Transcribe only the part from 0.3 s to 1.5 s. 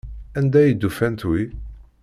Anda ay d-ufant wi?